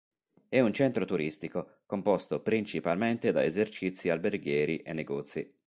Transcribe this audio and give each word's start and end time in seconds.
È 0.49 0.59
un 0.59 0.73
centro 0.73 1.05
turistico, 1.05 1.81
composto 1.85 2.41
principalmente 2.41 3.31
da 3.31 3.43
esercizi 3.43 4.09
alberghieri 4.09 4.77
e 4.79 4.93
negozi. 4.93 5.53